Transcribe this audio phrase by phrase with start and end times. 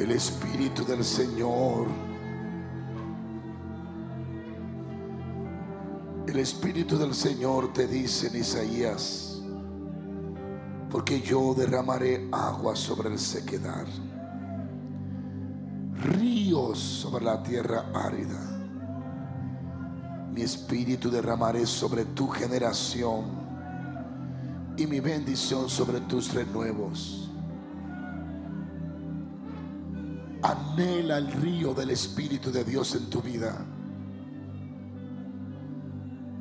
[0.00, 1.86] El Espíritu del Señor.
[6.26, 9.42] El Espíritu del Señor te dice en Isaías,
[10.88, 13.84] porque yo derramaré agua sobre el sequedad,
[16.02, 18.40] ríos sobre la tierra árida.
[20.32, 23.26] Mi espíritu derramaré sobre tu generación
[24.78, 27.29] y mi bendición sobre tus renuevos.
[30.72, 33.64] Anhela el río del Espíritu de Dios en tu vida.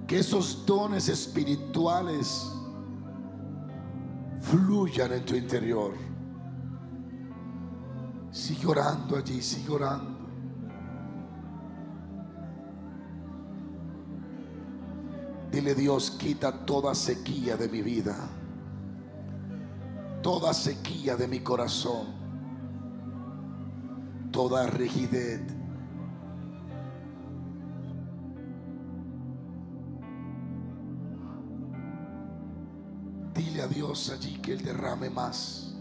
[0.08, 2.52] Que esos dones espirituales
[4.42, 5.94] fluyan en tu interior.
[8.32, 10.20] Sigue orando allí, sigue orando.
[15.52, 18.16] Dile Dios, quita toda sequía de mi vida,
[20.22, 22.19] toda sequía de mi corazón,
[24.40, 25.42] toda rigidez.
[33.34, 35.73] Dile a Dios allí que Él derrame más.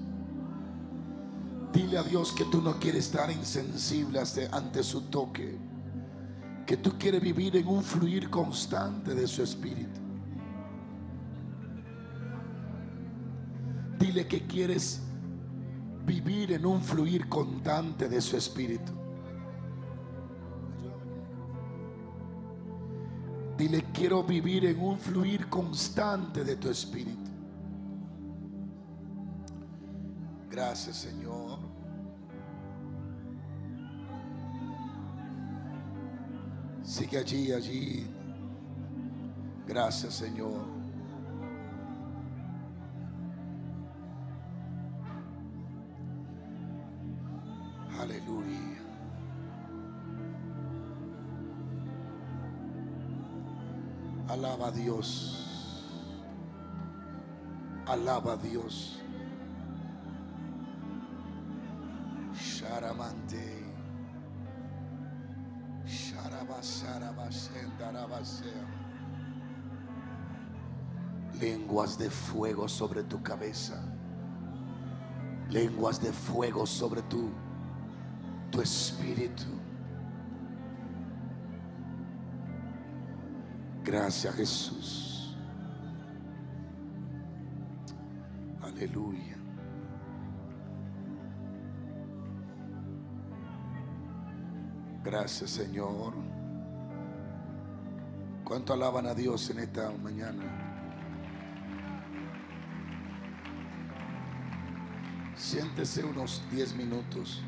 [1.72, 5.56] Dile a Dios que tú no quieres estar insensible ante su toque.
[6.66, 10.00] Que tú quieres vivir en un fluir constante de su espíritu.
[14.00, 15.02] Dile que quieres
[16.08, 18.92] vivir en un fluir constante de su espíritu.
[23.58, 27.30] Dile, quiero vivir en un fluir constante de tu espíritu.
[30.48, 31.58] Gracias, Señor.
[36.82, 38.06] Sigue allí, allí.
[39.66, 40.77] Gracias, Señor.
[54.58, 55.46] Alaba a Dios.
[57.86, 58.98] Alaba a Dios.
[62.34, 63.64] Sharamante.
[71.40, 73.80] Lenguas de fuego sobre tu cabeza.
[75.50, 77.30] Lenguas de fuego sobre tu,
[78.50, 79.44] tu espíritu.
[83.90, 85.34] Gracias Jesús.
[88.60, 89.38] Aleluya.
[95.02, 96.12] Gracias Señor.
[98.44, 100.44] ¿Cuánto alaban a Dios en esta mañana?
[105.34, 107.42] Siéntese unos 10 minutos.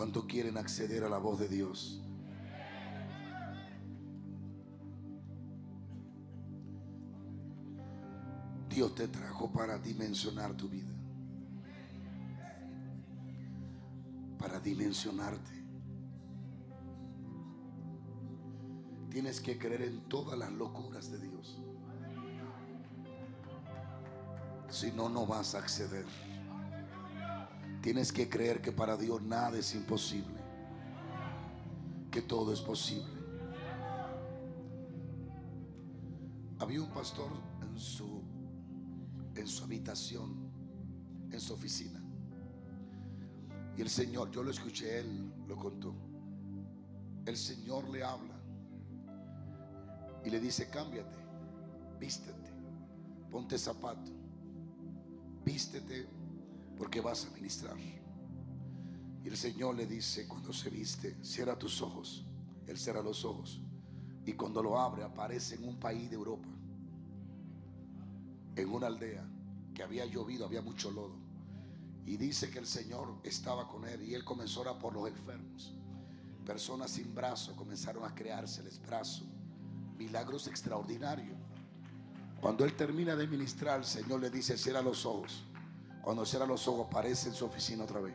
[0.00, 2.00] ¿Cuánto quieren acceder a la voz de Dios?
[8.70, 10.88] Dios te trajo para dimensionar tu vida.
[14.38, 15.66] Para dimensionarte.
[19.10, 21.58] Tienes que creer en todas las locuras de Dios.
[24.70, 26.06] Si no, no vas a acceder.
[27.80, 30.40] Tienes que creer que para Dios nada es imposible.
[32.10, 33.20] Que todo es posible.
[36.58, 37.30] Había un pastor
[37.62, 38.20] en su
[39.34, 40.50] en su habitación,
[41.30, 42.00] en su oficina.
[43.76, 45.94] Y el Señor, yo lo escuché, él lo contó.
[47.24, 48.38] El Señor le habla
[50.24, 51.16] y le dice, cámbiate,
[51.98, 52.50] vístete,
[53.30, 54.10] ponte zapato,
[55.44, 56.06] vístete
[56.80, 57.76] porque vas a ministrar.
[59.22, 62.24] Y el Señor le dice, cuando se viste, cierra tus ojos.
[62.66, 63.60] Él cierra los ojos.
[64.24, 66.48] Y cuando lo abre, aparece en un país de Europa
[68.56, 69.22] en una aldea
[69.74, 71.16] que había llovido, había mucho lodo.
[72.06, 75.74] Y dice que el Señor estaba con él y él comenzó a por los enfermos.
[76.46, 79.26] Personas sin brazos comenzaron a creárseles brazos.
[79.98, 81.36] Milagros extraordinarios.
[82.40, 85.44] Cuando él termina de ministrar, el Señor le dice, cierra los ojos.
[86.02, 88.14] Cuando cierra los ojos, aparece en su oficina otra vez.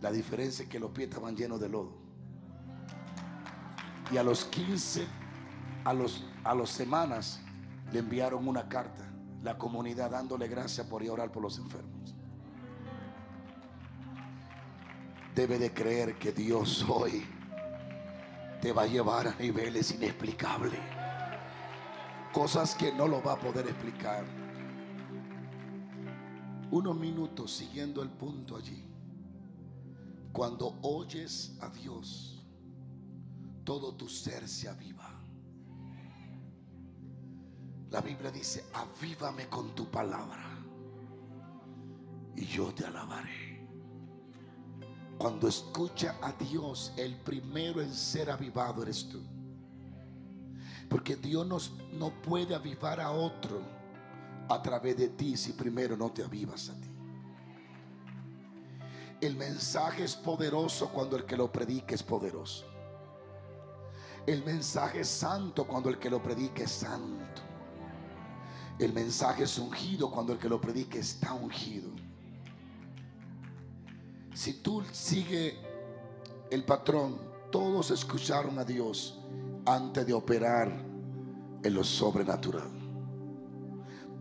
[0.00, 1.92] La diferencia es que los pies estaban llenos de lodo.
[4.10, 5.06] Y a los 15,
[5.84, 7.40] a los, a las semanas,
[7.92, 9.04] le enviaron una carta
[9.44, 12.14] la comunidad dándole gracias por ir a orar por los enfermos.
[15.34, 17.26] Debe de creer que Dios hoy
[18.62, 20.80] te va a llevar a niveles inexplicables.
[22.32, 24.24] Cosas que no lo va a poder explicar.
[26.70, 28.84] Unos minutos siguiendo el punto allí.
[30.32, 32.44] Cuando oyes a Dios,
[33.64, 35.10] todo tu ser se aviva.
[37.90, 40.58] La Biblia dice, avívame con tu palabra
[42.36, 43.64] y yo te alabaré.
[45.16, 49.22] Cuando escucha a Dios, el primero en ser avivado eres tú.
[50.88, 53.73] Porque Dios no puede avivar a otro
[54.48, 56.90] a través de ti si primero no te avivas a ti.
[59.20, 62.66] El mensaje es poderoso cuando el que lo predica es poderoso.
[64.26, 67.42] El mensaje es santo cuando el que lo predica es santo.
[68.78, 71.90] El mensaje es ungido cuando el que lo predique está ungido.
[74.34, 75.54] Si tú sigues
[76.50, 77.18] el patrón,
[77.50, 79.20] todos escucharon a Dios
[79.64, 80.68] antes de operar
[81.62, 82.83] en lo sobrenatural.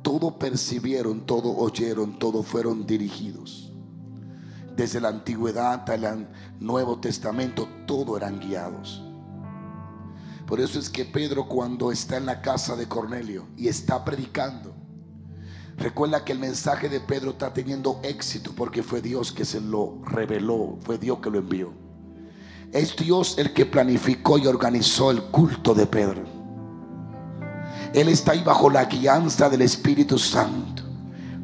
[0.04, 3.72] Todo percibieron, todo oyeron, todo fueron dirigidos.
[4.76, 6.28] Desde la antigüedad hasta el
[6.60, 9.02] Nuevo Testamento, todo eran guiados.
[10.46, 14.76] Por eso es que Pedro cuando está en la casa de Cornelio y está predicando,
[15.78, 20.02] recuerda que el mensaje de Pedro está teniendo éxito porque fue Dios que se lo
[20.04, 21.72] reveló, fue Dios que lo envió.
[22.74, 26.33] Es Dios el que planificó y organizó el culto de Pedro.
[27.94, 30.84] Él está ahí bajo la guianza del Espíritu Santo,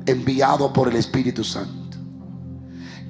[0.06, 1.98] enviado por el Espíritu Santo.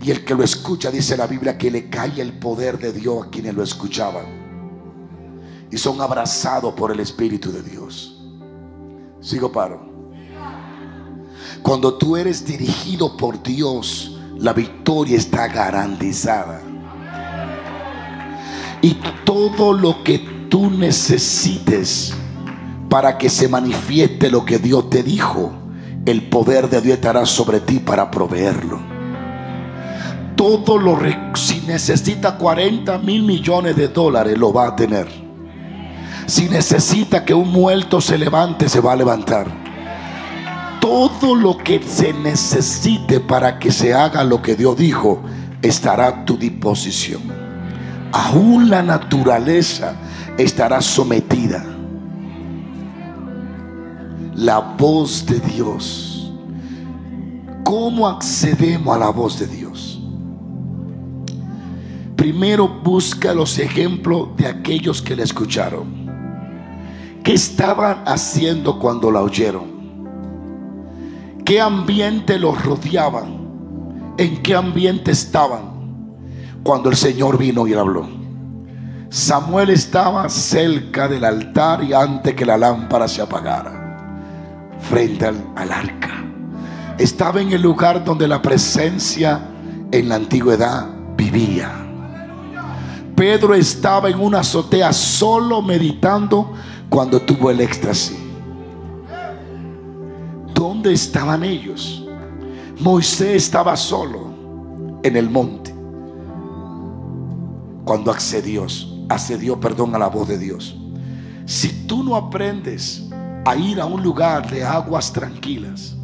[0.01, 3.27] Y el que lo escucha, dice la Biblia, que le cae el poder de Dios
[3.27, 4.39] a quienes lo escuchaban
[5.71, 8.17] y son abrazados por el Espíritu de Dios.
[9.21, 9.87] Sigo paro.
[11.61, 16.61] Cuando tú eres dirigido por Dios, la victoria está garantizada.
[18.81, 20.19] Y todo lo que
[20.49, 22.13] tú necesites
[22.89, 25.53] para que se manifieste lo que Dios te dijo,
[26.05, 28.79] el poder de Dios estará sobre ti para proveerlo.
[30.35, 30.97] Todo lo
[31.35, 35.07] si necesita 40 mil millones de dólares, lo va a tener.
[36.25, 39.47] Si necesita que un muerto se levante, se va a levantar.
[40.79, 45.21] Todo lo que se necesite para que se haga lo que Dios dijo,
[45.61, 47.21] estará a tu disposición.
[48.11, 49.95] Aún la naturaleza
[50.37, 51.78] estará sometida.
[54.39, 56.31] La voz de Dios.
[57.65, 60.01] ¿Cómo accedemos a la voz de Dios?
[62.15, 66.07] Primero busca los ejemplos de aquellos que le escucharon.
[67.21, 70.07] ¿Qué estaban haciendo cuando la oyeron?
[71.43, 74.15] ¿Qué ambiente los rodeaban?
[74.17, 76.13] ¿En qué ambiente estaban
[76.63, 78.07] cuando el Señor vino y habló?
[79.09, 83.78] Samuel estaba cerca del altar y antes que la lámpara se apagara,
[84.81, 86.23] frente al, arca.
[86.97, 89.41] Estaba en el lugar donde la presencia
[89.91, 91.71] en la antigüedad vivía.
[93.15, 96.53] Pedro estaba en una azotea solo meditando
[96.89, 98.17] cuando tuvo el éxtasis.
[100.53, 102.05] ¿Dónde estaban ellos?
[102.79, 104.29] Moisés estaba solo
[105.03, 105.73] en el monte.
[107.83, 108.65] Cuando accedió,
[109.09, 110.77] accedió, perdón, a la voz de Dios.
[111.45, 113.09] Si tú no aprendes
[113.45, 115.95] a ir a un lugar de aguas tranquilas,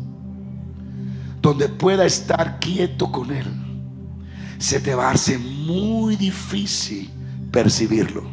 [1.42, 3.46] donde pueda estar quieto con Él,
[4.58, 7.10] se te va a hacer muy difícil
[7.52, 8.24] percibirlo.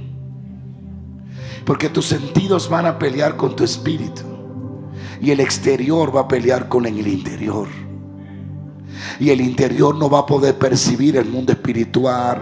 [1.64, 4.22] Porque tus sentidos van a pelear con tu espíritu.
[5.20, 7.68] Y el exterior va a pelear con el interior.
[9.20, 12.40] Y el interior no va a poder percibir el mundo espiritual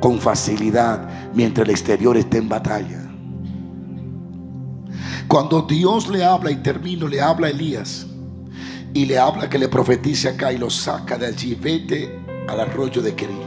[0.00, 3.01] con facilidad mientras el exterior esté en batalla.
[5.32, 8.06] Cuando Dios le habla y termino, le habla a Elías
[8.92, 13.00] y le habla que le profetice acá y lo saca de allí, vete al arroyo
[13.00, 13.40] de Querí.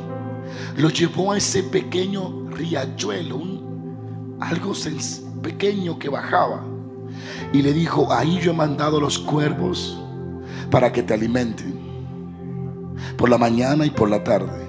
[0.78, 4.74] Lo llevó a ese pequeño riachuelo, un algo
[5.44, 6.64] pequeño que bajaba.
[7.54, 9.96] Y le dijo, ahí yo he mandado los cuervos
[10.72, 11.80] para que te alimenten.
[13.16, 14.68] Por la mañana y por la tarde.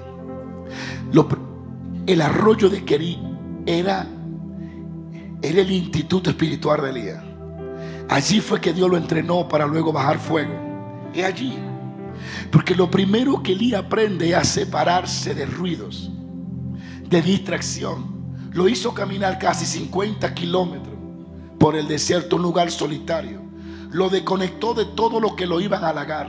[2.05, 3.19] el arroyo de Querí
[3.65, 4.05] era,
[5.41, 7.23] era el instituto espiritual de Elías.
[8.09, 10.53] Allí fue que Dios lo entrenó para luego bajar fuego.
[11.13, 11.57] Es allí.
[12.51, 16.11] Porque lo primero que Elías aprende es a separarse de ruidos,
[17.09, 18.17] de distracción
[18.57, 20.95] lo hizo caminar casi 50 kilómetros
[21.59, 23.39] por el desierto, un lugar solitario.
[23.91, 26.27] Lo desconectó de todo lo que lo iban a halagar.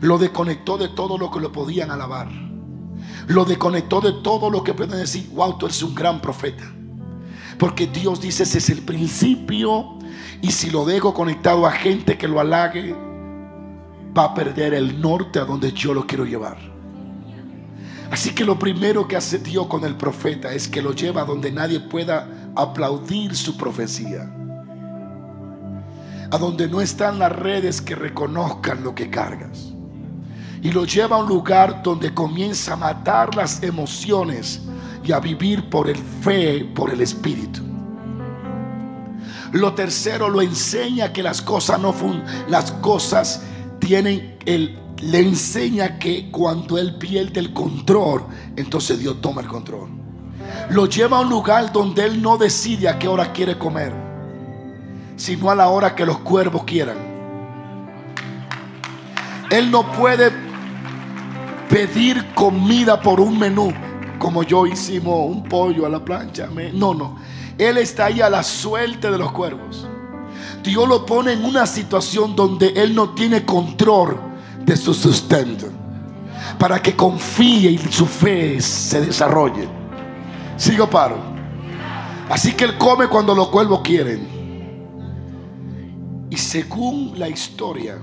[0.00, 2.30] Lo desconectó de todo lo que lo podían alabar.
[3.26, 6.64] Lo desconectó de todo lo que pueden decir, wow, tú eres un gran profeta.
[7.58, 9.98] Porque Dios dice, ese es el principio
[10.40, 12.94] Y si lo dejo conectado a gente que lo halague,
[14.16, 16.58] va a perder el norte a donde yo lo quiero llevar.
[18.10, 21.50] Así que lo primero que hace Dios con el profeta es que lo lleva donde
[21.50, 24.30] nadie pueda aplaudir su profecía.
[26.30, 29.72] A donde no están las redes que reconozcan lo que cargas.
[30.60, 34.60] Y lo lleva a un lugar donde comienza a matar las emociones
[35.04, 37.62] y a vivir por el fe, por el espíritu.
[39.52, 43.42] Lo tercero lo enseña que las cosas no fun las cosas
[43.78, 48.24] tienen el le enseña que cuando él pierde el control,
[48.56, 49.88] entonces Dios toma el control.
[50.70, 53.92] Lo lleva a un lugar donde él no decide a qué hora quiere comer,
[55.16, 56.96] sino a la hora que los cuervos quieran.
[59.50, 60.30] Él no puede
[61.68, 63.72] pedir comida por un menú,
[64.22, 66.48] como yo hicimos un pollo a la plancha.
[66.74, 67.16] No, no.
[67.58, 69.88] Él está ahí a la suerte de los cuervos.
[70.62, 74.16] Dios lo pone en una situación donde Él no tiene control
[74.64, 75.66] de su sustento.
[76.56, 79.66] Para que confíe y su fe se desarrolle.
[80.56, 81.16] Sigo paro.
[82.30, 84.28] Así que Él come cuando los cuervos quieren.
[86.30, 87.98] Y según la historia,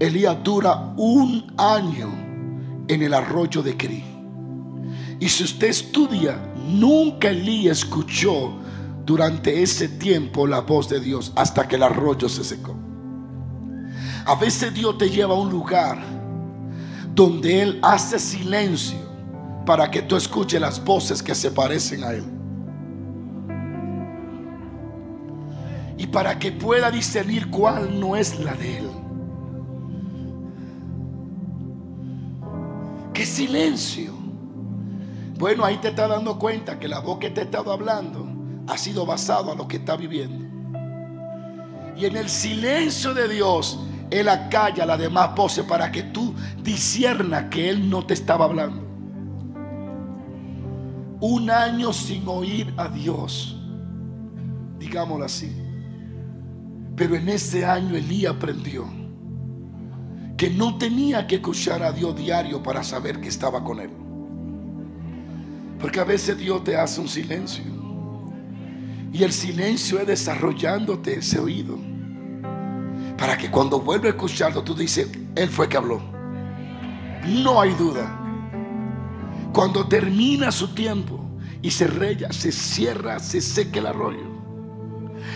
[0.00, 2.10] Elías dura un año
[2.88, 4.11] en el arroyo de Cri.
[5.22, 6.36] Y si usted estudia,
[6.66, 8.54] nunca Elías escuchó
[9.06, 12.74] durante ese tiempo la voz de Dios hasta que el arroyo se secó.
[14.26, 16.02] A veces Dios te lleva a un lugar
[17.14, 18.98] donde Él hace silencio
[19.64, 22.24] para que tú escuches las voces que se parecen a Él.
[25.98, 28.90] Y para que pueda discernir cuál no es la de Él.
[33.14, 34.11] ¿Qué silencio?
[35.42, 38.28] Bueno, ahí te estás dando cuenta que la voz que te ha estado hablando
[38.68, 40.46] ha sido basado a lo que está viviendo.
[41.96, 46.32] Y en el silencio de Dios, Él acalla las demás voces para que tú
[46.62, 48.86] disiernas que Él no te estaba hablando.
[51.20, 53.60] Un año sin oír a Dios,
[54.78, 55.52] digámoslo así.
[56.94, 58.84] Pero en ese año Elías aprendió
[60.36, 64.01] que no tenía que escuchar a Dios diario para saber que estaba con Él.
[65.82, 67.64] Porque a veces Dios te hace un silencio.
[69.12, 71.76] Y el silencio es desarrollándote ese oído.
[73.18, 76.00] Para que cuando vuelva a escucharlo, tú dices, Él fue que habló.
[77.26, 78.18] No hay duda.
[79.52, 81.20] Cuando termina su tiempo
[81.60, 84.32] y se rella, se cierra, se seca el arroyo.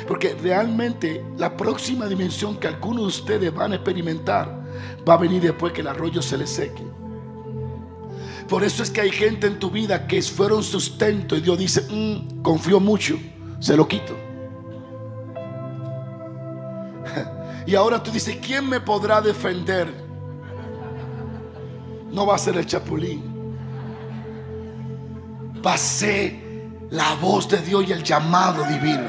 [0.08, 4.64] Porque realmente la próxima dimensión que algunos de ustedes van a experimentar
[5.08, 6.82] va a venir después que el arroyo se le seque.
[8.48, 11.86] Por eso es que hay gente en tu vida que fueron sustento y Dios dice,
[11.90, 13.18] mm, confío mucho
[13.60, 14.16] se lo quito.
[17.66, 19.92] Y ahora tú dices, ¿quién me podrá defender?
[22.12, 23.34] No va a ser el chapulín.
[25.76, 26.36] Ser
[26.90, 29.08] la voz de Dios y el llamado divino.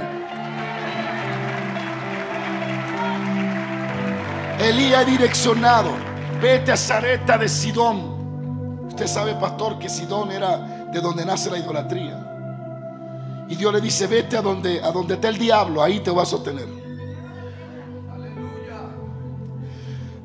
[4.60, 5.92] Elías direccionado,
[6.42, 8.17] vete a Zareta de Sidón.
[8.98, 10.58] Usted sabe, pastor, que Sidón era
[10.92, 12.18] de donde nace la idolatría.
[13.48, 16.30] Y Dios le dice, vete a donde, a donde está el diablo, ahí te vas
[16.30, 16.68] a sostener.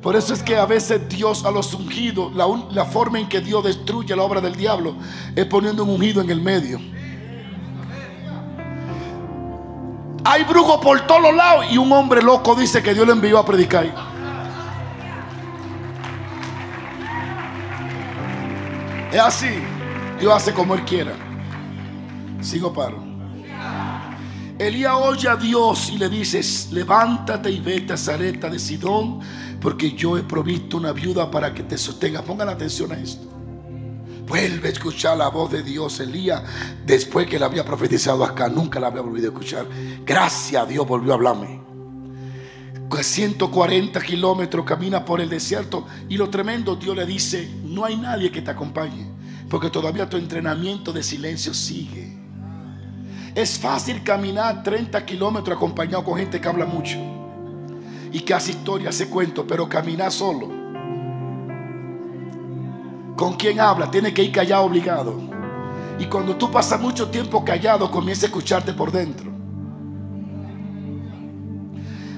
[0.01, 3.41] Por eso es que a veces Dios a los ungidos, la, la, forma en que
[3.41, 4.95] Dios destruye la obra del diablo
[5.35, 6.79] es poniendo un ungido en el medio.
[10.25, 13.45] Hay brujos por todos lados y un hombre loco dice que Dios le envió a
[13.45, 14.12] predicar.
[19.13, 19.59] Es así.
[20.19, 21.13] Dios hace como Él quiera.
[22.41, 22.97] Sigo paro.
[24.57, 26.41] Elías oye a Dios y le dice,
[26.71, 29.19] levántate y vete a Zareta de Sidón,
[29.61, 32.23] porque yo he provisto una viuda para que te sostenga.
[32.23, 33.27] Pongan atención a esto.
[34.27, 35.99] Vuelve a escuchar la voz de Dios.
[35.99, 36.41] Elías,
[36.83, 39.67] después que le había profetizado acá, nunca la había volvido a escuchar.
[40.03, 41.63] Gracias a Dios volvió a hablarme.
[43.01, 48.31] 140 kilómetros camina por el desierto y lo tremendo, Dios le dice, no hay nadie
[48.31, 49.07] que te acompañe,
[49.49, 52.17] porque todavía tu entrenamiento de silencio sigue.
[53.35, 56.99] Es fácil caminar 30 kilómetros acompañado con gente que habla mucho
[58.11, 60.49] y que hace historias, hace cuentos, pero caminar solo.
[63.15, 63.89] ¿Con quién habla?
[63.89, 65.19] Tiene que ir callado obligado.
[65.97, 69.31] Y cuando tú pasas mucho tiempo callado, comienza a escucharte por dentro.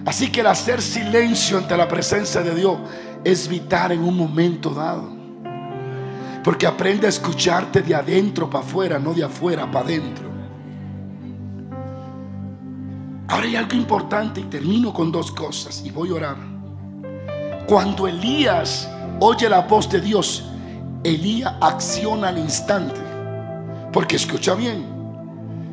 [0.05, 2.77] Así que el hacer silencio ante la presencia de Dios
[3.23, 5.14] es vital en un momento dado.
[6.45, 10.29] Porque aprende a escucharte de adentro para afuera, no de afuera para adentro.
[13.27, 16.37] Ahora hay algo importante y termino con dos cosas y voy a orar.
[17.67, 18.87] Cuando Elías
[19.19, 20.45] oye la voz de Dios,
[21.03, 23.01] Elías acciona al instante.
[23.91, 24.85] Porque escucha bien,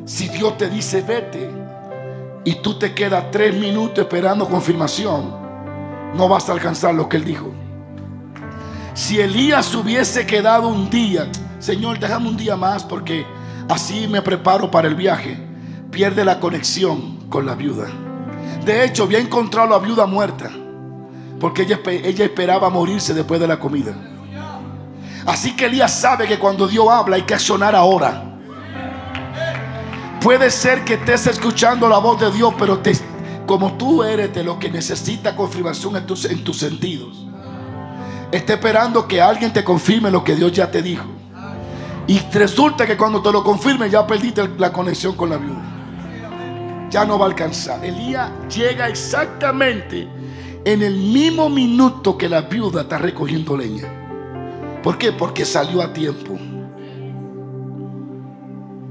[0.05, 1.51] si Dios te dice vete
[2.45, 5.35] y tú te quedas tres minutos esperando confirmación,
[6.15, 7.62] no vas a alcanzar lo que él dijo.
[8.93, 11.27] Si Elías hubiese quedado un día,
[11.59, 13.25] Señor, déjame un día más porque
[13.67, 15.37] así me preparo para el viaje,
[15.89, 17.87] pierde la conexión con la viuda.
[18.63, 20.51] De hecho, había encontrado a la viuda muerta
[21.39, 23.95] porque ella, ella esperaba morirse después de la comida.
[25.25, 28.37] Así que Elías sabe que cuando Dios habla hay que accionar ahora.
[30.21, 32.93] Puede ser que estés escuchando la voz de Dios, pero te,
[33.45, 37.25] como tú eres de lo que necesita confirmación en tus, en tus sentidos.
[38.33, 41.05] Está esperando que alguien te confirme lo que Dios ya te dijo.
[42.07, 46.89] Y resulta que cuando te lo confirme ya perdiste la conexión con la viuda.
[46.89, 47.85] Ya no va a alcanzar.
[47.85, 50.07] Elías llega exactamente
[50.65, 54.81] en el mismo minuto que la viuda está recogiendo leña.
[54.81, 55.11] ¿Por qué?
[55.11, 56.35] Porque salió a tiempo.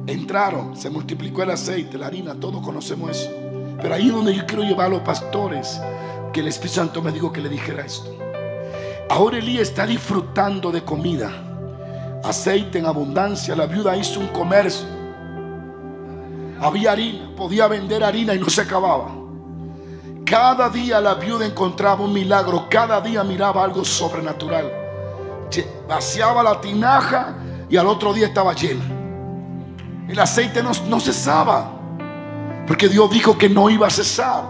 [0.07, 3.31] Entraron, se multiplicó el aceite, la harina, todos conocemos eso.
[3.83, 5.81] Pero ahí es donde yo quiero llevar a los pastores,
[6.33, 8.22] que el Espíritu Santo me dijo que le dijera esto.
[9.13, 11.31] Ahora Elías está disfrutando de comida,
[12.25, 13.55] aceite en abundancia.
[13.55, 14.87] La viuda hizo un comercio.
[16.59, 19.11] Había harina, podía vender harina y no se acababa.
[20.25, 24.81] Cada día la viuda encontraba un milagro, cada día miraba algo sobrenatural
[25.87, 27.35] vaciaba la tinaja
[27.69, 28.83] y al otro día estaba llena.
[30.09, 31.71] El aceite no, no cesaba,
[32.67, 34.45] porque Dios dijo que no iba a cesar.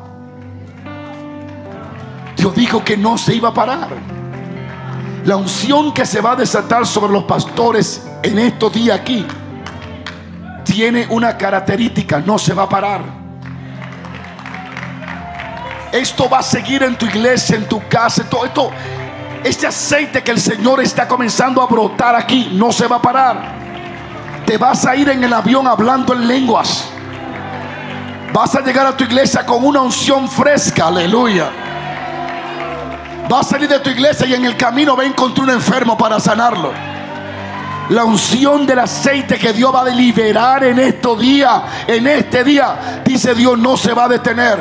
[2.37, 4.12] Dios dijo que no se iba a parar.
[5.25, 9.26] La unción que se va a desatar sobre los pastores en estos días aquí
[10.65, 13.02] tiene una característica, no se va a parar.
[15.93, 18.71] Esto va a seguir en tu iglesia, en tu casa, todo esto
[19.45, 23.52] este aceite que el Señor está comenzando a brotar aquí no se va a parar.
[24.47, 26.89] Te vas a ir en el avión hablando en lenguas.
[28.32, 31.50] Vas a llegar a tu iglesia con una unción fresca, aleluya.
[33.28, 35.97] Vas a salir de tu iglesia y en el camino va a encontrar un enfermo
[35.97, 36.73] para sanarlo.
[37.89, 43.02] La unción del aceite que Dios va a liberar en estos días, en este día,
[43.04, 44.58] dice Dios, no se va a detener.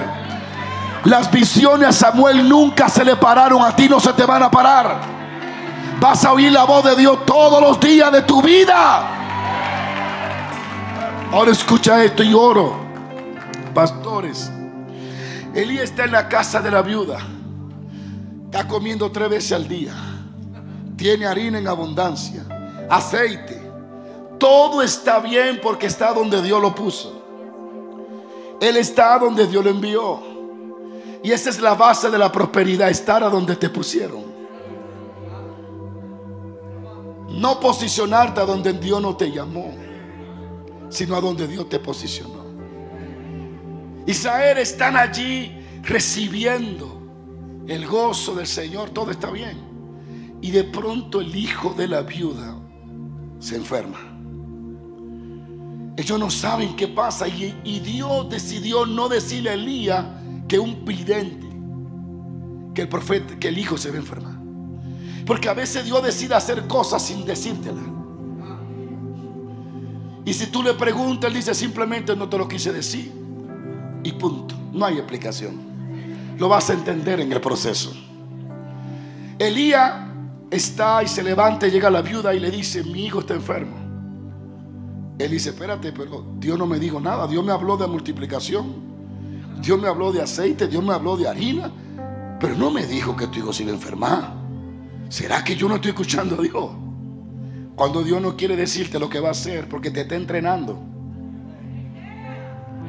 [1.06, 4.52] Las visiones a Samuel nunca se le pararon, a ti no se te van a
[4.52, 5.00] parar.
[6.00, 9.08] Vas a oír la voz de Dios todos los días de tu vida.
[11.32, 12.76] Ahora escucha esto y oro.
[13.74, 14.52] Pastores,
[15.54, 17.19] Elías está en la casa de la viuda.
[18.52, 19.94] Está comiendo tres veces al día.
[20.98, 22.44] Tiene harina en abundancia,
[22.90, 23.62] aceite.
[24.38, 27.14] Todo está bien porque está donde Dios lo puso.
[28.60, 30.22] Él está donde Dios lo envió.
[31.24, 34.26] Y esa es la base de la prosperidad, estar a donde te pusieron.
[37.30, 39.74] No posicionarte a donde Dios no te llamó,
[40.90, 42.44] sino a donde Dios te posicionó.
[44.06, 47.01] Israel están allí recibiendo
[47.67, 49.58] el gozo del Señor, todo está bien.
[50.41, 52.58] Y de pronto el hijo de la viuda
[53.39, 54.00] se enferma.
[55.97, 60.06] Ellos no saben qué pasa y, Dios decidió no decirle a Elías
[60.47, 61.47] que un vidente,
[62.74, 64.36] que el profeta, que el hijo se va a enfermar.
[65.26, 67.82] Porque a veces Dios decide hacer cosas sin decírtela.
[70.26, 73.12] Y si tú le preguntas, él dice simplemente no te lo quise decir.
[74.04, 74.56] Y punto.
[74.71, 75.70] No hay explicación.
[76.38, 77.94] Lo vas a entender en el proceso.
[79.38, 79.94] Elías
[80.50, 83.78] está y se levanta y llega la viuda y le dice, mi hijo está enfermo.
[85.17, 87.28] Él dice, espérate, pero Dios no me dijo nada.
[87.28, 88.91] Dios me habló de multiplicación.
[89.62, 91.72] Dios me habló de aceite, Dios me habló de harina,
[92.39, 93.65] pero no me dijo que tu hijo se.
[95.10, 96.72] ¿Será que yo no estoy escuchando a Dios?
[97.76, 100.82] Cuando Dios no quiere decirte lo que va a hacer porque te está entrenando.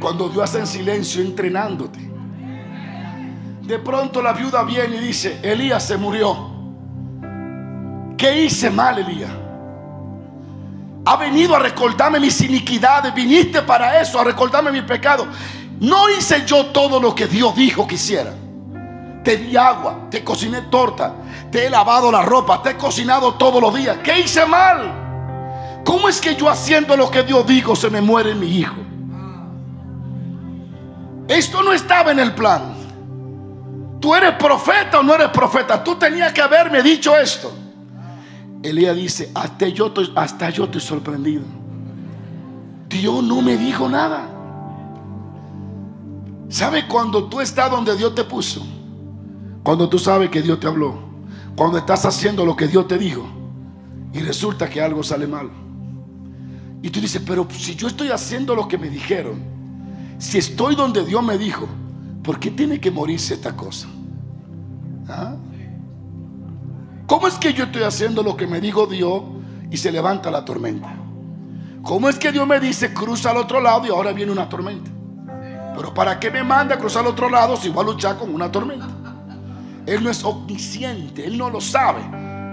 [0.00, 1.98] Cuando Dios hace en silencio entrenándote.
[3.62, 6.50] De pronto la viuda viene y dice, Elías se murió.
[8.16, 9.30] ¿Qué hice mal, Elías?
[11.04, 13.14] Ha venido a recordarme mis iniquidades.
[13.14, 15.26] Viniste para eso, a recordarme mis pecados.
[15.80, 18.32] No hice yo todo lo que Dios dijo que hiciera.
[19.24, 21.14] Te di agua, te cociné torta,
[21.50, 23.98] te he lavado la ropa, te he cocinado todos los días.
[24.02, 25.82] ¿Qué hice mal?
[25.84, 28.76] ¿Cómo es que yo haciendo lo que Dios dijo se me muere mi hijo?
[31.28, 32.81] Esto no estaba en el plan.
[34.02, 35.82] Tú eres profeta o no eres profeta.
[35.82, 37.52] Tú tenías que haberme dicho esto.
[38.60, 41.44] Elías dice, hasta yo, hasta yo estoy sorprendido.
[42.88, 44.28] Dios no me dijo nada.
[46.48, 48.66] ¿Sabe cuando tú estás donde Dios te puso?
[49.62, 50.98] Cuando tú sabes que Dios te habló.
[51.54, 53.24] Cuando estás haciendo lo que Dios te dijo.
[54.12, 55.48] Y resulta que algo sale mal.
[56.82, 59.44] Y tú dices, pero si yo estoy haciendo lo que me dijeron,
[60.18, 61.68] si estoy donde Dios me dijo,
[62.22, 63.88] ¿por qué tiene que morirse esta cosa?
[65.08, 65.34] ¿Ah?
[67.06, 69.22] ¿Cómo es que yo estoy haciendo lo que me dijo Dios
[69.70, 70.94] y se levanta la tormenta?
[71.82, 74.90] ¿Cómo es que Dios me dice cruza al otro lado y ahora viene una tormenta?
[75.76, 78.32] Pero ¿para qué me manda a cruzar al otro lado si voy a luchar con
[78.34, 78.88] una tormenta?
[79.84, 82.00] Él no es omnisciente, Él no lo sabe.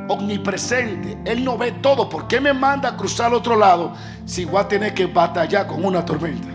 [0.10, 2.10] Omnipresente, Él no ve todo.
[2.10, 3.94] ¿Por qué me manda a cruzar al otro lado
[4.26, 6.48] si voy a tener que batallar con una tormenta?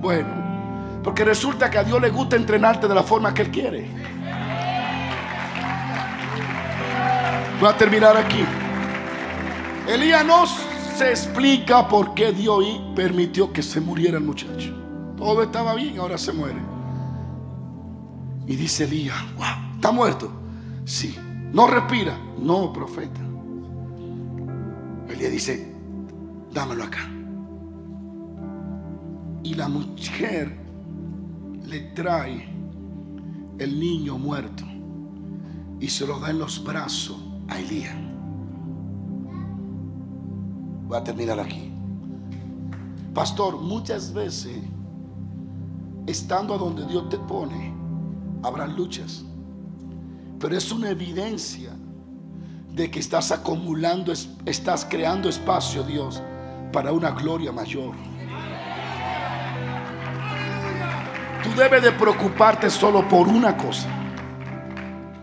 [0.00, 0.47] Bueno,
[1.08, 3.88] porque resulta que a Dios le gusta entrenarte de la forma que Él quiere.
[7.58, 8.44] Voy a terminar aquí.
[9.88, 12.62] Elías no se explica por qué Dios
[12.94, 14.76] permitió que se muriera el muchacho.
[15.16, 16.60] Todo estaba bien, ahora se muere.
[18.46, 20.30] Y dice Elías, wow, ¿está muerto?
[20.84, 21.18] Sí.
[21.54, 22.18] ¿No respira?
[22.38, 23.20] No, profeta.
[25.08, 25.74] Elías dice,
[26.52, 27.00] dámelo acá.
[29.42, 30.67] Y la mujer
[31.68, 32.48] le trae
[33.58, 34.64] el niño muerto
[35.78, 37.94] y se lo da en los brazos a Elías.
[40.86, 41.70] Voy a terminar aquí.
[43.12, 44.56] Pastor, muchas veces,
[46.06, 47.74] estando a donde Dios te pone,
[48.42, 49.24] habrá luchas.
[50.38, 51.72] Pero es una evidencia
[52.72, 54.12] de que estás acumulando,
[54.46, 56.22] estás creando espacio, Dios,
[56.72, 57.94] para una gloria mayor.
[61.48, 63.88] Tú debes de preocuparte solo por una cosa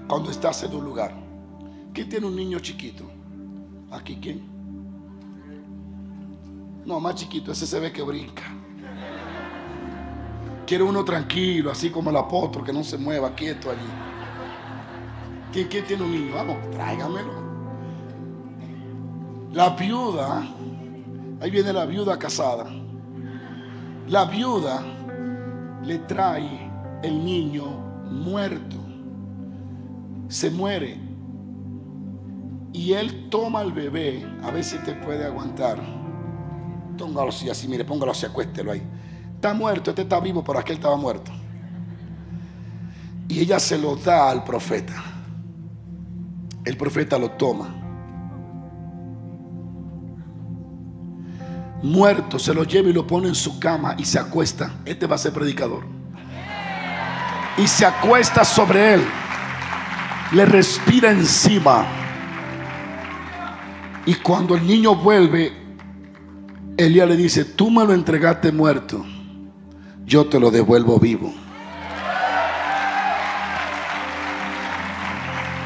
[0.08, 1.14] cuando estás en un lugar.
[1.94, 3.06] ¿Quién tiene un niño chiquito?
[3.92, 4.44] ¿Aquí quién?
[6.84, 8.44] No, más chiquito, ese se ve que brinca.
[10.66, 13.80] Quiere uno tranquilo, así como el apóstol, que no se mueva, quieto allí.
[15.54, 16.36] ¿Quién, quién tiene un niño?
[16.36, 17.34] Vamos, tráigamelo.
[19.54, 20.44] La viuda,
[21.40, 22.66] ahí viene la viuda casada.
[24.08, 24.95] La viuda
[25.86, 26.72] le trae
[27.04, 27.66] el niño
[28.10, 28.78] muerto.
[30.28, 31.00] Se muere
[32.74, 35.80] y él toma al bebé, a ver si te puede aguantar.
[36.98, 38.82] Póngalo así, mire, póngalo así, acuéstelo ahí.
[39.36, 41.32] Está muerto, este está vivo, pero aquel estaba muerto.
[43.28, 45.04] Y ella se lo da al profeta.
[46.64, 47.85] El profeta lo toma.
[51.86, 54.72] Muerto, se lo lleva y lo pone en su cama y se acuesta.
[54.86, 55.84] Este va a ser predicador.
[57.60, 59.04] Y se acuesta sobre él.
[60.32, 61.86] Le respira encima.
[64.04, 65.54] Y cuando el niño vuelve,
[66.76, 69.06] Elías le dice, tú me lo entregaste muerto,
[70.06, 71.32] yo te lo devuelvo vivo.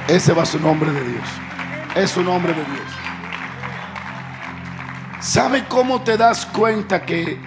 [0.09, 1.27] Ese va su nombre de Dios.
[1.95, 3.08] Es su nombre de Dios.
[5.19, 7.37] ¿Sabe cómo te das cuenta que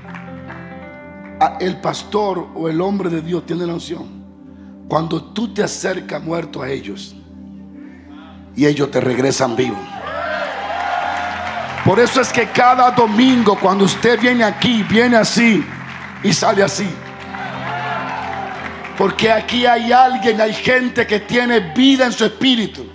[1.60, 4.22] el pastor o el hombre de Dios tiene la unción?
[4.88, 7.16] Cuando tú te acercas muerto a ellos
[8.54, 9.78] y ellos te regresan vivos.
[11.82, 15.64] Por eso es que cada domingo cuando usted viene aquí, viene así
[16.22, 16.88] y sale así.
[18.98, 22.86] Porque aquí hay alguien, hay gente que tiene vida en su espíritu.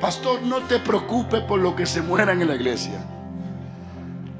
[0.00, 3.02] Pastor, no te preocupes por lo que se mueran en la iglesia.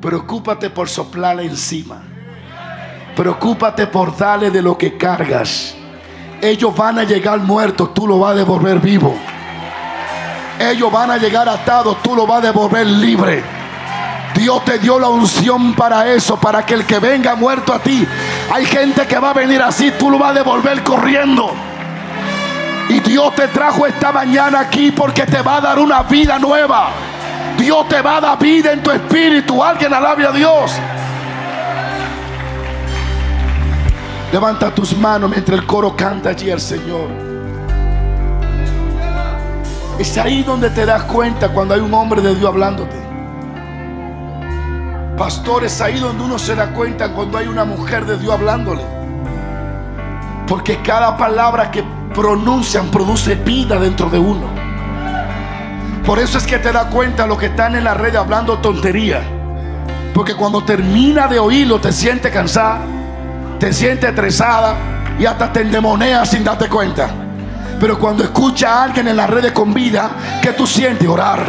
[0.01, 2.03] Preocúpate por soplarle encima.
[3.17, 5.75] Preocúpate por darle de lo que cargas.
[6.43, 9.15] Ellos van a llegar muertos, tú lo vas a devolver vivo.
[10.61, 13.43] Ellos van a llegar atados, tú lo vas a devolver libre.
[14.35, 18.07] Dios te dio la unción para eso, para que el que venga muerto a ti,
[18.53, 21.51] hay gente que va a venir así, tú lo vas a devolver corriendo.
[22.89, 26.91] Y Dios te trajo esta mañana aquí porque te va a dar una vida nueva.
[27.59, 29.63] Dios te va a dar vida en tu espíritu.
[29.63, 30.73] Alguien alabe a Dios.
[34.33, 37.09] Levanta tus manos mientras el coro canta allí al Señor.
[39.99, 42.97] Es ahí donde te das cuenta cuando hay un hombre de Dios hablándote.
[45.17, 48.85] Pastor, es ahí donde uno se da cuenta cuando hay una mujer de Dios hablándole.
[50.47, 51.83] Porque cada palabra que
[52.17, 54.49] pronuncian produce vida dentro de uno.
[56.07, 59.21] Por eso es que te das cuenta lo que están en la red hablando tontería.
[60.15, 62.81] Porque cuando termina de oírlo te sientes cansada,
[63.61, 64.77] te sientes estresada
[65.19, 67.11] y hasta te endemoneas sin darte cuenta.
[67.79, 70.09] Pero cuando escucha a alguien en las redes con vida,
[70.41, 71.45] que tú sientes orar,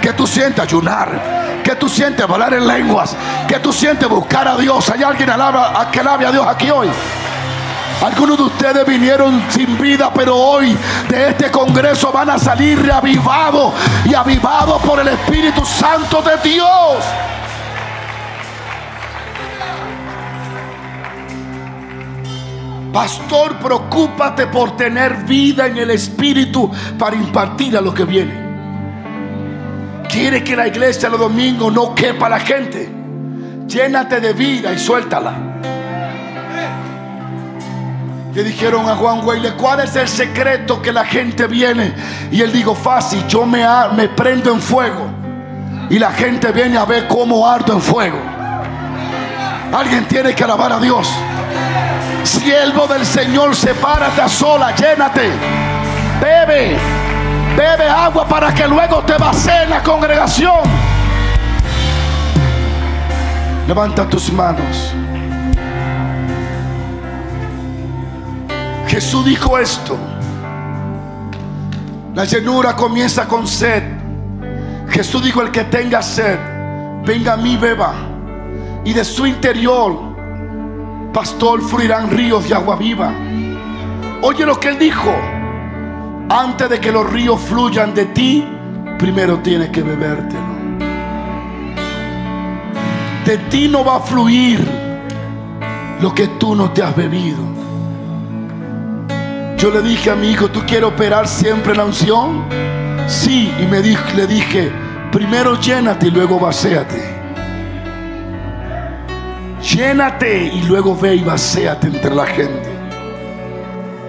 [0.00, 3.16] que tú sientes ayunar, ¿Qué tú sientes hablar en lenguas?
[3.48, 4.88] ¿Qué tú sientes buscar a Dios?
[4.88, 6.86] ¿Hay alguien alaba, que alabe a Dios aquí hoy?
[8.02, 10.76] Algunos de ustedes vinieron sin vida, pero hoy
[11.08, 13.72] de este congreso van a salir reavivados
[14.04, 17.04] y avivados por el Espíritu Santo de Dios.
[22.92, 28.46] Pastor, preocúpate por tener vida en el Espíritu para impartir a lo que viene.
[30.08, 32.90] Quiere que la iglesia los domingos no quepa la gente.
[33.66, 35.45] Llénate de vida y suéltala.
[38.36, 41.94] Le dijeron a Juan Weile, ¿cuál es el secreto que la gente viene?
[42.30, 43.64] Y él dijo, fácil, yo me,
[43.96, 45.06] me prendo en fuego.
[45.88, 48.18] Y la gente viene a ver cómo ardo en fuego.
[49.72, 51.10] Alguien tiene que alabar a Dios.
[52.24, 55.30] Siervo del Señor, sepárate a sola, llénate.
[56.20, 56.76] Bebe.
[57.56, 60.60] Bebe agua para que luego te vacíe en la congregación.
[63.66, 64.92] Levanta tus manos.
[68.96, 69.94] Jesús dijo esto.
[72.14, 73.82] La llenura comienza con sed.
[74.88, 76.38] Jesús dijo, el que tenga sed,
[77.04, 77.92] venga a mí, beba.
[78.86, 80.00] Y de su interior,
[81.12, 83.12] pastor, fluirán ríos de agua viva.
[84.22, 85.14] Oye lo que él dijo.
[86.30, 88.48] Antes de que los ríos fluyan de ti,
[88.98, 90.56] primero tienes que bebértelo.
[93.26, 94.66] De ti no va a fluir
[96.00, 97.55] lo que tú no te has bebido.
[99.56, 102.44] Yo le dije a mi hijo, ¿tú quieres operar siempre la unción?
[103.08, 104.70] Sí, y me le dije,
[105.10, 107.16] primero llénate y luego vacéate.
[109.62, 112.68] Llénate y luego ve y vacéate entre la gente.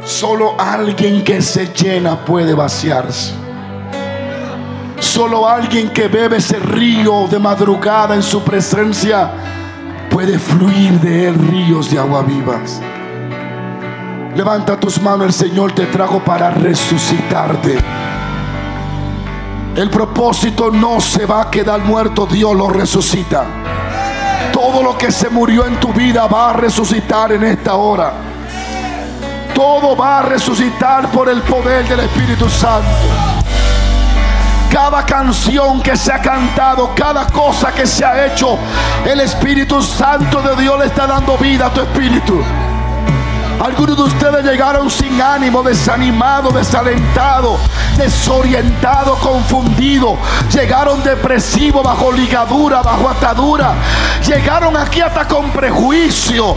[0.03, 3.33] Solo alguien que se llena puede vaciarse.
[4.99, 9.31] Solo alguien que bebe ese río de madrugada en su presencia
[10.09, 12.81] puede fluir de él ríos de agua vivas.
[14.37, 17.75] Levanta tus manos, el Señor te trajo para resucitarte.
[19.75, 23.45] El propósito no se va a quedar muerto, Dios lo resucita.
[24.53, 28.13] Todo lo que se murió en tu vida va a resucitar en esta hora
[29.55, 33.07] todo va a resucitar por el poder del Espíritu Santo.
[34.71, 38.59] Cada canción que se ha cantado, cada cosa que se ha hecho,
[39.03, 42.43] el Espíritu Santo de Dios le está dando vida a tu espíritu.
[43.59, 47.57] Algunos de ustedes llegaron sin ánimo, desanimado, desalentado,
[47.97, 50.15] desorientado, confundido.
[50.53, 53.73] Llegaron depresivos, bajo ligadura, bajo atadura.
[54.25, 56.55] Llegaron aquí hasta con prejuicio.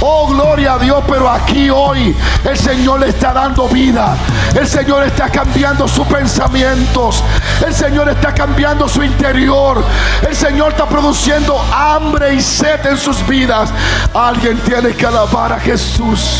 [0.00, 4.16] Oh, gloria a Dios, pero aquí hoy el Señor le está dando vida.
[4.54, 7.22] El Señor está cambiando sus pensamientos.
[7.66, 9.84] El Señor está cambiando su interior.
[10.26, 13.70] El Señor está produciendo hambre y sed en sus vidas.
[14.14, 16.37] Alguien tiene que alabar a Jesús.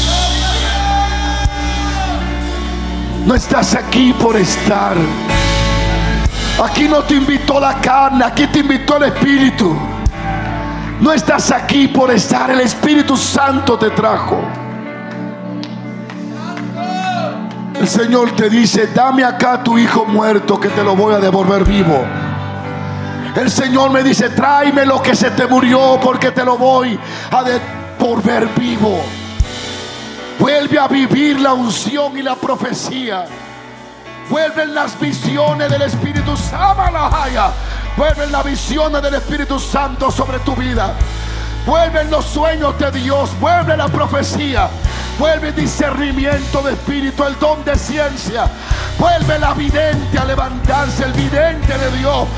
[3.26, 4.96] No estás aquí por estar.
[6.64, 9.76] Aquí no te invitó la carne, aquí te invitó el Espíritu.
[11.00, 14.40] No estás aquí por estar, el Espíritu Santo te trajo.
[17.78, 21.64] El Señor te dice, dame acá tu hijo muerto que te lo voy a devolver
[21.64, 22.04] vivo.
[23.36, 26.98] El Señor me dice, tráeme lo que se te murió porque te lo voy
[27.30, 29.00] a devolver vivo.
[30.38, 33.26] Vuelve a vivir la unción y la profecía.
[34.30, 37.54] Vuelven las visiones del Espíritu Santo.
[37.96, 40.94] Vuelven las visiones del Espíritu Santo sobre tu vida.
[41.66, 43.30] Vuelven los sueños de Dios.
[43.40, 44.70] Vuelve la profecía.
[45.18, 48.46] Vuelve el discernimiento de espíritu, el don de ciencia.
[48.98, 52.28] Vuelve la vidente a levantarse, el vidente de Dios.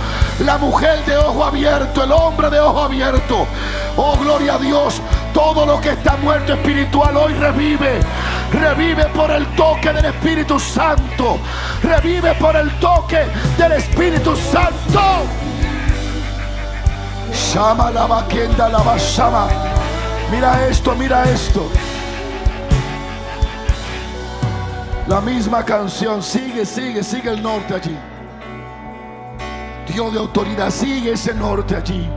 [0.46, 3.46] La mujer de ojo abierto, el hombre de ojo abierto.
[3.96, 5.02] Oh, gloria a Dios.
[5.34, 8.00] Todo lo que está muerto espiritual hoy revive.
[8.50, 11.38] Revive por el toque del Espíritu Santo.
[11.82, 13.26] Revive por el toque
[13.58, 15.26] del Espíritu Santo.
[17.32, 18.82] Shama la vaquenda la.
[20.30, 21.70] Mira esto, mira esto.
[25.10, 27.98] La misma canción, sigue, sigue, sigue el norte allí.
[29.92, 32.08] Dios de autoridad, sigue ese norte allí.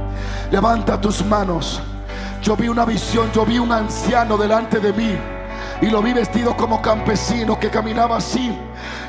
[0.51, 1.81] Levanta tus manos.
[2.43, 5.17] Yo vi una visión, yo vi un anciano delante de mí.
[5.81, 8.55] Y lo vi vestido como campesino que caminaba así.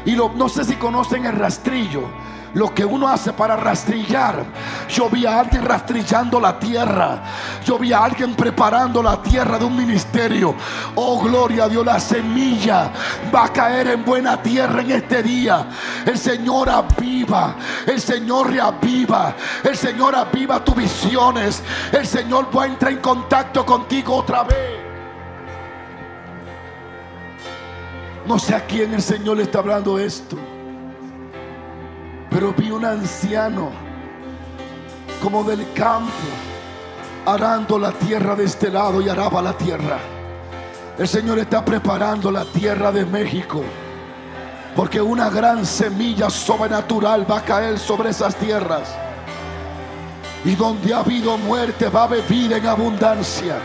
[0.07, 2.09] Y lo, no sé si conocen el rastrillo
[2.55, 4.45] lo que uno hace para rastrillar.
[4.89, 7.23] Yo vi a alguien rastrillando la tierra.
[7.65, 10.55] Yo vi a alguien preparando la tierra de un ministerio.
[10.95, 12.91] Oh, gloria a Dios, la semilla
[13.35, 15.67] va a caer en buena tierra en este día.
[16.05, 21.63] El Señor aviva, el Señor reaviva, el Señor aviva tus visiones.
[21.93, 24.85] El Señor va a entrar en contacto contigo otra vez.
[28.27, 30.37] No sé a quién el Señor le está hablando esto.
[32.31, 33.84] Pero vi un anciano
[35.25, 36.13] como del campo
[37.25, 39.97] arando la tierra de este lado y araba la tierra.
[40.99, 43.63] El Señor está preparando la tierra de México.
[44.77, 48.95] Porque una gran semilla sobrenatural va a caer sobre esas tierras.
[50.45, 53.57] Y donde ha habido muerte va a haber vida en abundancia.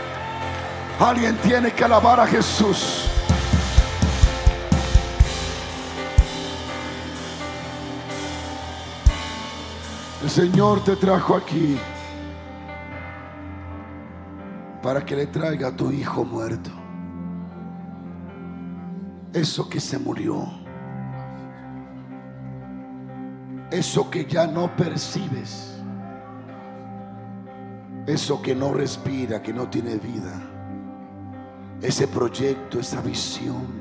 [0.98, 3.09] Alguien tiene que alabar a Jesús.
[10.22, 11.78] El Señor te trajo aquí
[14.82, 16.70] para que le traiga a tu hijo muerto.
[19.32, 20.46] Eso que se murió.
[23.70, 25.80] Eso que ya no percibes.
[28.06, 30.38] Eso que no respira, que no tiene vida.
[31.80, 33.80] Ese proyecto, esa visión.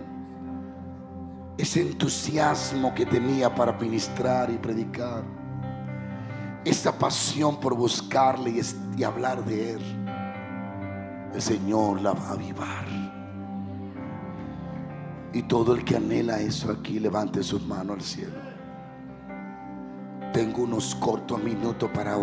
[1.58, 5.39] Ese entusiasmo que tenía para ministrar y predicar
[6.66, 8.62] esa pasión por buscarle
[8.98, 9.82] y, hablar de Él,
[11.34, 12.86] el Señor la va a avivar.
[15.32, 18.50] Y todo el que anhela eso aquí, levante sus manos al cielo.
[20.34, 22.16] Tengo unos cortos minutos para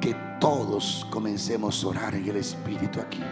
[0.00, 3.22] que todos comencemos a orar en el Espíritu aquí.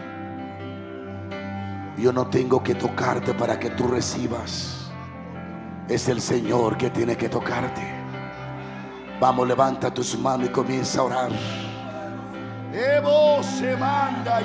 [1.97, 4.89] Yo no tengo que tocarte para que tú recibas.
[5.89, 7.98] Es el Señor que tiene que tocarte.
[9.19, 11.29] Vamos, levanta tus manos y comienza a orar.
[12.73, 14.39] Evo se manda.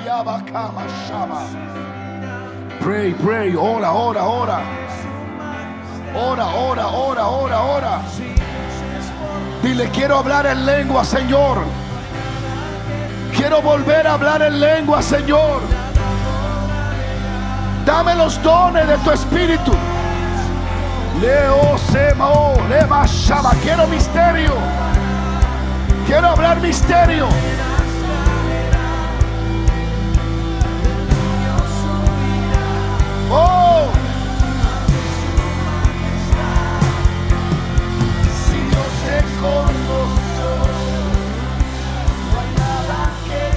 [2.81, 4.59] Pray, pray, ora, ora, ora.
[6.13, 8.01] Ora, ora, ora, ora, ora.
[9.63, 11.57] Dile, quiero hablar en lengua, Señor.
[13.35, 15.61] Quiero volver a hablar en lengua, Señor.
[17.85, 19.71] Dame los dones de tu espíritu.
[21.19, 23.51] Leo Semao, Lema Shaba.
[23.61, 24.53] Quiero misterio.
[26.05, 27.27] Quiero hablar misterio.
[33.31, 33.89] Oh.
[38.47, 38.93] Si Dios
[42.31, 43.55] no hay nada que.